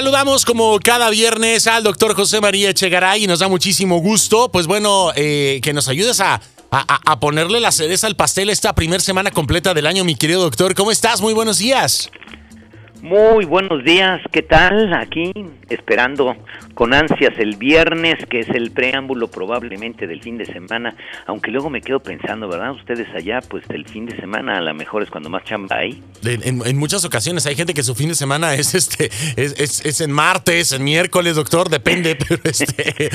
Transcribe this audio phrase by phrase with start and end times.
[0.00, 4.66] Saludamos como cada viernes al doctor José María Echegaray y nos da muchísimo gusto, pues
[4.66, 6.40] bueno, eh, que nos ayudes a,
[6.70, 10.74] a, ponerle la cereza al pastel esta primera semana completa del año, mi querido doctor.
[10.74, 11.20] ¿Cómo estás?
[11.20, 12.10] Muy buenos días.
[13.02, 14.92] Muy buenos días, ¿qué tal?
[14.92, 15.32] Aquí
[15.70, 16.36] esperando
[16.74, 20.94] con ansias el viernes, que es el preámbulo probablemente del fin de semana,
[21.26, 22.72] aunque luego me quedo pensando, ¿verdad?
[22.72, 26.02] Ustedes allá, pues el fin de semana a lo mejor es cuando más chamba hay.
[26.24, 29.06] En, en muchas ocasiones hay gente que su fin de semana es este
[29.36, 33.08] es, es, es en martes, en miércoles, doctor, depende, pero este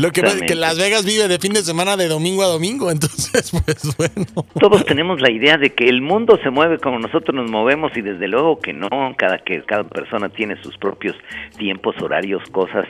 [0.00, 2.46] lo que pasa es que Las Vegas vive de fin de semana de domingo a
[2.46, 4.46] domingo, entonces pues bueno.
[4.58, 8.00] Todos tenemos la idea de que el mundo se mueve como nosotros nos movemos y
[8.00, 11.16] desde luego que no, cada que cada persona tiene sus propios
[11.56, 12.86] tiempos, horarios, cosas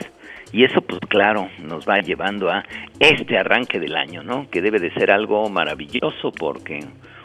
[0.52, 2.62] y eso, pues claro, nos va llevando a
[3.00, 4.48] este arranque del año, ¿no?
[4.50, 6.84] Que debe de ser algo maravilloso porque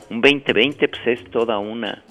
[0.10, 2.04] un 2020 pues es toda una...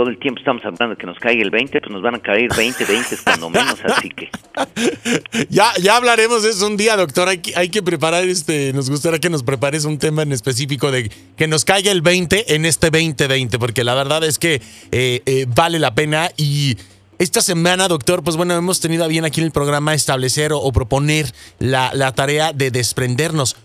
[0.00, 2.20] Todo el tiempo estamos hablando de que nos caiga el 20, pues nos van a
[2.20, 4.30] caer 20, 20 cuando menos, así que...
[5.50, 7.28] Ya, ya hablaremos de eso un día, doctor.
[7.28, 8.72] Hay que, hay que preparar este...
[8.72, 12.54] Nos gustaría que nos prepares un tema en específico de que nos caiga el 20
[12.54, 16.78] en este 2020, porque la verdad es que eh, eh, vale la pena y...
[17.18, 20.72] Esta semana, doctor, pues bueno, hemos tenido bien aquí en el programa establecer o, o
[20.72, 21.26] proponer
[21.58, 23.58] la, la, tarea de desprendernos.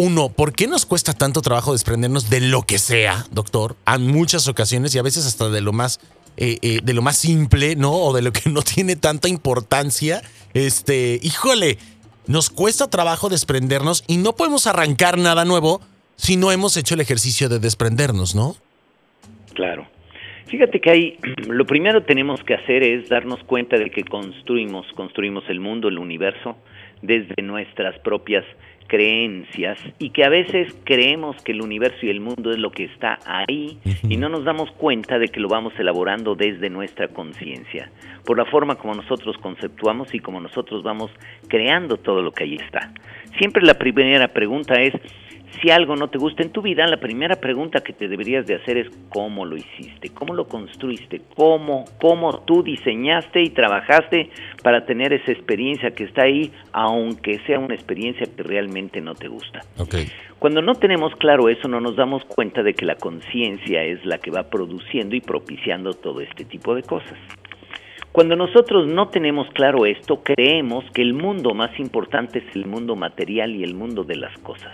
[0.00, 3.74] Uno, ¿por qué nos cuesta tanto trabajo desprendernos de lo que sea, doctor?
[3.84, 5.98] A muchas ocasiones y a veces hasta de lo más,
[6.36, 7.92] eh, eh, de lo más simple, ¿no?
[7.92, 10.22] O de lo que no tiene tanta importancia.
[10.54, 11.78] Este, híjole,
[12.28, 15.80] nos cuesta trabajo desprendernos y no podemos arrancar nada nuevo
[16.14, 18.54] si no hemos hecho el ejercicio de desprendernos, ¿no?
[19.52, 19.88] Claro.
[20.46, 21.18] Fíjate que ahí
[21.48, 25.98] lo primero tenemos que hacer es darnos cuenta de que construimos, construimos el mundo, el
[25.98, 26.56] universo,
[27.02, 28.44] desde nuestras propias
[28.88, 32.84] creencias y que a veces creemos que el universo y el mundo es lo que
[32.84, 33.78] está ahí
[34.08, 37.90] y no nos damos cuenta de que lo vamos elaborando desde nuestra conciencia,
[38.24, 41.10] por la forma como nosotros conceptuamos y como nosotros vamos
[41.48, 42.90] creando todo lo que ahí está.
[43.38, 44.94] Siempre la primera pregunta es,
[45.60, 48.54] si algo no te gusta en tu vida, la primera pregunta que te deberías de
[48.54, 54.30] hacer es cómo lo hiciste, cómo lo construiste, cómo, cómo tú diseñaste y trabajaste
[54.62, 59.28] para tener esa experiencia que está ahí, aunque sea una experiencia que realmente no te
[59.28, 59.62] gusta.
[59.78, 60.06] Okay.
[60.38, 64.18] Cuando no tenemos claro eso, no nos damos cuenta de que la conciencia es la
[64.18, 67.18] que va produciendo y propiciando todo este tipo de cosas.
[68.12, 72.96] Cuando nosotros no tenemos claro esto, creemos que el mundo más importante es el mundo
[72.96, 74.72] material y el mundo de las cosas.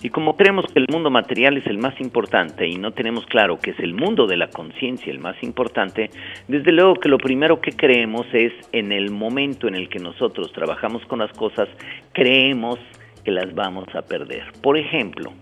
[0.00, 3.58] Y como creemos que el mundo material es el más importante y no tenemos claro
[3.58, 6.10] que es el mundo de la conciencia el más importante,
[6.46, 10.52] desde luego que lo primero que creemos es en el momento en el que nosotros
[10.52, 11.68] trabajamos con las cosas,
[12.12, 12.78] creemos
[13.24, 14.52] que las vamos a perder.
[14.62, 15.32] Por ejemplo,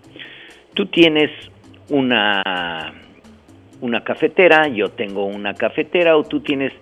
[0.73, 1.31] tú tienes
[1.91, 2.95] una,
[3.83, 6.73] una cafetera, yo tengo una cafetera o tú tienes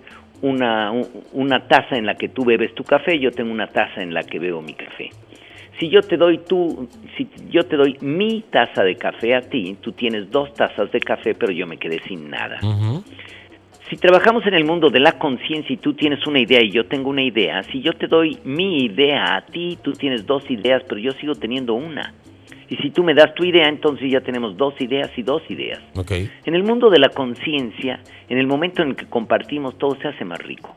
[0.41, 0.93] una,
[1.33, 4.23] una taza en la que tú bebes tu café, yo tengo una taza en la
[4.23, 5.11] que bebo mi café
[5.79, 6.87] si yo te doy tú,
[7.17, 10.99] si yo te doy mi taza de café a ti, tú tienes dos tazas de
[10.99, 12.59] café, pero yo me quedé sin nada.
[12.61, 13.03] Uh -huh.
[13.89, 16.85] Si trabajamos en el mundo de la conciencia y tú tienes una idea y yo
[16.85, 20.81] tengo una idea, si yo te doy mi idea a ti, tú tienes dos ideas,
[20.89, 22.13] pero yo sigo teniendo una.
[22.67, 25.79] Y si tú me das tu idea, entonces ya tenemos dos ideas y dos ideas.
[25.95, 26.31] Okay.
[26.45, 30.07] En el mundo de la conciencia, en el momento en el que compartimos, todo se
[30.07, 30.75] hace más rico.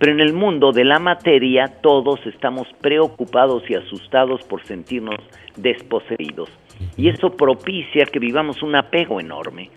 [0.00, 5.20] Pero en el mundo de la materia todos estamos preocupados y asustados por sentirnos
[5.58, 6.48] desposeídos.
[6.96, 9.68] Y eso propicia que vivamos un apego enorme.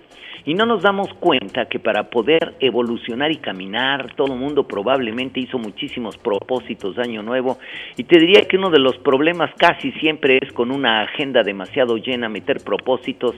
[0.45, 5.39] Y no nos damos cuenta que para poder evolucionar y caminar, todo el mundo probablemente
[5.39, 7.59] hizo muchísimos propósitos de año nuevo.
[7.95, 11.95] Y te diría que uno de los problemas casi siempre es con una agenda demasiado
[11.95, 13.35] llena meter propósitos.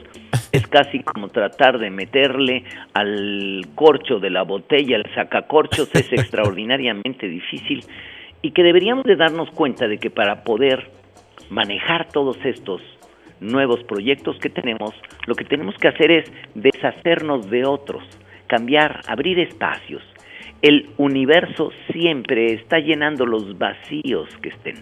[0.50, 7.28] Es casi como tratar de meterle al corcho de la botella, al sacacorchos, es extraordinariamente
[7.28, 7.84] difícil.
[8.42, 10.90] Y que deberíamos de darnos cuenta de que para poder
[11.50, 12.82] manejar todos estos
[13.40, 14.90] nuevos proyectos que tenemos,
[15.26, 18.04] lo que tenemos que hacer es deshacernos de otros,
[18.46, 20.02] cambiar, abrir espacios.
[20.62, 24.76] El universo siempre está llenando los vacíos que estén.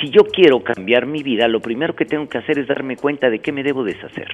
[0.00, 3.30] Si yo quiero cambiar mi vida, lo primero que tengo que hacer es darme cuenta
[3.30, 4.28] de qué me debo deshacer.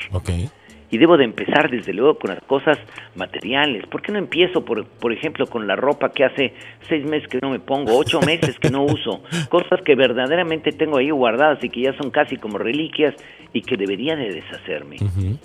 [0.91, 2.79] Y debo de empezar desde luego con las cosas
[3.17, 3.87] materiales.
[3.87, 6.53] ¿Por qué no empiezo, por, por ejemplo, con la ropa que hace
[6.89, 9.23] seis meses que no me pongo, ocho meses que no uso?
[9.49, 13.15] Cosas que verdaderamente tengo ahí guardadas y que ya son casi como reliquias
[13.53, 14.97] y que debería de deshacerme.
[15.01, 15.39] Uh -huh.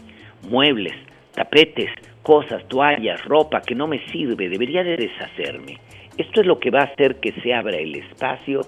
[0.50, 0.96] Muebles,
[1.34, 1.90] tapetes,
[2.22, 5.80] cosas, toallas, ropa que no me sirve, debería de deshacerme.
[6.18, 8.62] Esto es lo que va a hacer que se abra el espacio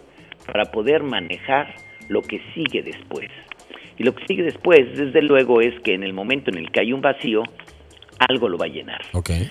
[0.45, 1.75] para poder manejar
[2.07, 3.29] lo que sigue después.
[3.97, 6.81] Y lo que sigue después, desde luego, es que en el momento en el que
[6.81, 7.43] hay un vacío,
[8.29, 9.01] algo lo va a llenar.
[9.13, 9.49] Okay.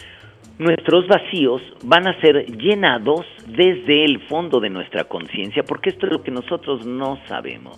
[0.60, 6.12] nuestros vacíos van a ser llenados desde el fondo de nuestra conciencia, porque esto es
[6.12, 7.76] lo que nosotros no sabemos.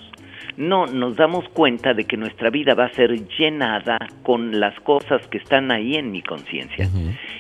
[0.57, 5.27] No nos damos cuenta de que nuestra vida va a ser llenada con las cosas
[5.29, 6.89] que están ahí en mi conciencia.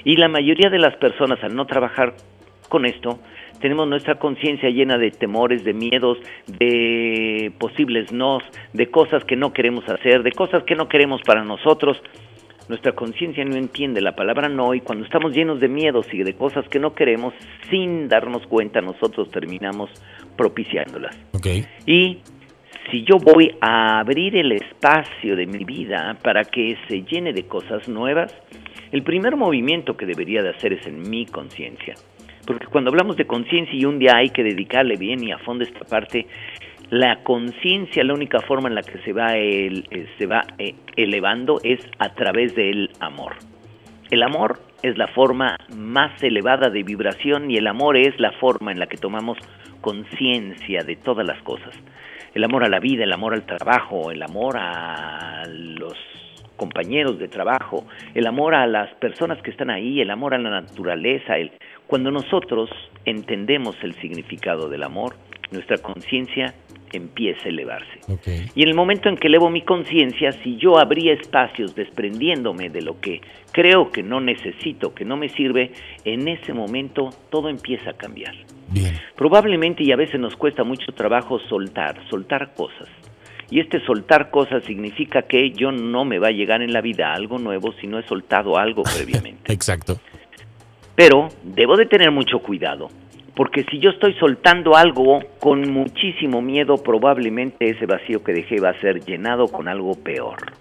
[0.04, 2.14] Y la mayoría de las personas al no trabajar
[2.68, 3.18] con esto,
[3.62, 8.42] tenemos nuestra conciencia llena de temores, de miedos, de posibles nos,
[8.74, 11.96] de cosas que no queremos hacer, de cosas que no queremos para nosotros
[12.68, 16.34] nuestra conciencia no entiende la palabra no y cuando estamos llenos de miedos y de
[16.34, 17.34] cosas que no queremos,
[17.68, 19.90] sin darnos cuenta, nosotros terminamos
[20.36, 21.16] propiciándolas.
[21.86, 22.18] Y
[22.90, 27.46] si yo voy a abrir el espacio de mi vida para que se llene de
[27.46, 28.34] cosas nuevas,
[28.92, 31.94] el primer movimiento que debería de hacer es en mi conciencia.
[32.46, 35.64] Porque cuando hablamos de conciencia y un día hay que dedicarle bien y a fondo
[35.64, 36.26] esta parte,
[36.90, 40.74] la conciencia, la única forma en la que se va, el, eh, se va eh,
[40.96, 43.36] elevando es a través del amor.
[44.10, 48.72] El amor es la forma más elevada de vibración y el amor es la forma
[48.72, 49.38] en la que tomamos
[49.80, 51.74] conciencia de todas las cosas.
[52.34, 55.96] El amor a la vida, el amor al trabajo, el amor a los
[56.62, 60.50] compañeros de trabajo, el amor a las personas que están ahí, el amor a la
[60.60, 61.36] naturaleza.
[61.36, 61.50] El...
[61.88, 62.70] Cuando nosotros
[63.04, 65.16] entendemos el significado del amor,
[65.50, 66.54] nuestra conciencia
[66.92, 67.98] empieza a elevarse.
[68.54, 72.82] Y en el momento en que elevo mi conciencia, si yo abría espacios desprendiéndome de
[72.82, 73.20] lo que
[73.50, 75.72] creo que no necesito, que no me sirve,
[76.04, 78.36] en ese momento todo empieza a cambiar.
[79.16, 82.88] Probablemente y a veces nos cuesta mucho trabajo soltar, soltar cosas.
[83.52, 87.12] Y este soltar cosas significa que yo no me va a llegar en la vida
[87.12, 89.52] algo nuevo si no he soltado algo previamente.
[89.52, 90.00] Exacto.
[90.96, 92.88] Pero debo de tener mucho cuidado
[93.34, 98.70] porque si yo estoy soltando algo con muchísimo miedo, probablemente ese vacío que dejé va
[98.70, 100.52] a ser llenado con algo peor.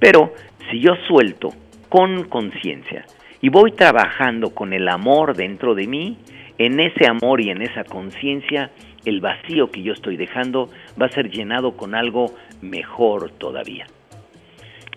[0.00, 0.32] Pero
[0.70, 1.50] si yo suelto
[1.88, 3.04] con conciencia
[3.40, 6.18] y voy trabajando con el amor dentro de mí,
[6.58, 8.70] en ese amor y en esa conciencia,
[9.04, 10.68] el vacío que yo estoy dejando
[11.00, 13.86] va a ser llenado con algo mejor todavía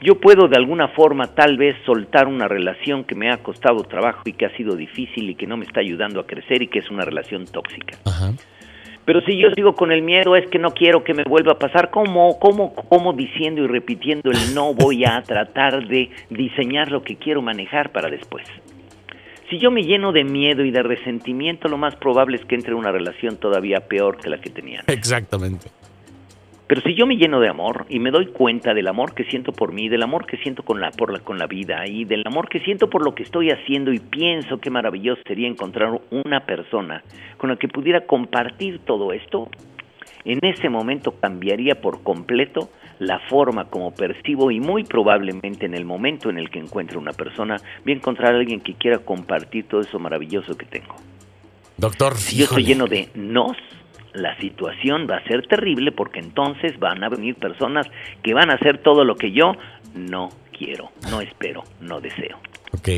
[0.02, 4.22] yo puedo de alguna forma tal vez soltar una relación que me ha costado trabajo
[4.26, 6.80] y que ha sido difícil y que no me está ayudando a crecer y que
[6.80, 7.98] es una relación tóxica.
[9.06, 11.60] Pero si yo sigo con el miedo es que no quiero que me vuelva a
[11.60, 17.02] pasar, ¿cómo, cómo, cómo diciendo y repitiendo el no voy a tratar de diseñar lo
[17.02, 18.46] que quiero manejar para después?
[19.50, 22.74] Si yo me lleno de miedo y de resentimiento, lo más probable es que entre
[22.74, 24.84] una relación todavía peor que la que tenía.
[24.88, 25.70] Exactamente.
[26.68, 29.54] Pero si yo me lleno de amor y me doy cuenta del amor que siento
[29.54, 32.24] por mí, del amor que siento con la, por la, con la vida y del
[32.26, 36.42] amor que siento por lo que estoy haciendo y pienso qué maravilloso sería encontrar una
[36.42, 37.04] persona
[37.38, 39.50] con la que pudiera compartir todo esto,
[40.26, 45.86] en ese momento cambiaría por completo la forma como percibo y muy probablemente en el
[45.86, 49.68] momento en el que encuentre una persona voy a encontrar a alguien que quiera compartir
[49.68, 50.96] todo eso maravilloso que tengo.
[51.78, 53.56] Doctor, si yo estoy lleno de nos,
[54.14, 57.88] la situación va a ser terrible porque entonces van a venir personas
[58.24, 59.54] que van a hacer todo lo que yo
[59.96, 62.38] no quiero, no espero, no deseo.
[62.74, 62.90] Ok.